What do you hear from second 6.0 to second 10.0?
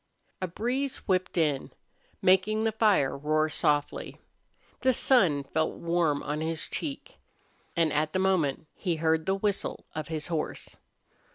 on his cheek. And at the moment he heard the whistle